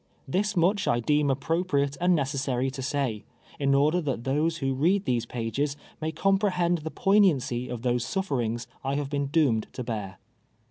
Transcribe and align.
This 0.27 0.57
much 0.57 0.87
I 0.87 0.99
deem 0.99 1.29
appropriate 1.29 1.95
and 2.01 2.15
necessary 2.15 2.71
to 2.71 2.81
say, 2.81 3.23
in 3.59 3.75
order 3.75 4.01
that 4.01 4.23
those 4.23 4.57
who 4.57 4.73
read 4.73 5.05
these 5.05 5.27
jtages, 5.27 5.75
may 6.01 6.11
comprehend 6.11 6.79
the 6.79 6.89
poignancy 6.89 7.69
of 7.69 7.83
those 7.83 8.03
suf 8.03 8.29
ferings 8.29 8.65
I 8.83 8.95
have 8.95 9.11
been 9.11 9.27
dounied 9.27 9.71
to 9.73 9.83
bear. 9.83 10.17